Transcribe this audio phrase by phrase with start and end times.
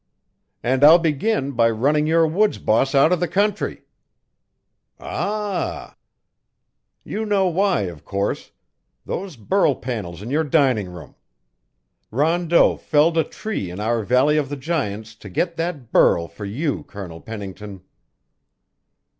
[0.63, 3.83] "And I'll begin by running your woods boss out of the country."
[4.99, 5.95] "Ah h!"
[7.03, 8.49] "You know why, of course
[9.05, 11.13] those burl panels in your dining room.
[12.09, 16.45] Rondeau felled a tree in our Valley of the Giants to get that burl for
[16.45, 17.83] you, Colonel Pennington."